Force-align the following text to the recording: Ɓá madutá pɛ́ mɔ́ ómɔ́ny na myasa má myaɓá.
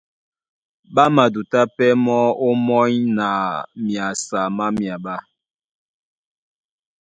Ɓá 0.93 1.03
madutá 1.15 1.59
pɛ́ 1.75 1.89
mɔ́ 2.05 2.21
ómɔ́ny 2.47 2.97
na 3.17 3.27
myasa 3.85 4.39
má 4.55 4.65
myaɓá. 4.77 5.15